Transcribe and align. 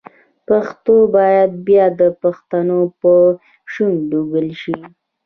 پښتو 0.47 0.95
باید 1.15 1.51
بیا 1.67 1.85
د 1.99 2.01
پښتنو 2.21 2.79
په 3.01 3.13
شونډو 3.71 4.19
ګل 4.31 4.49
شي. 4.61 4.77